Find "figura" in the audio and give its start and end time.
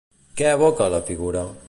1.11-1.45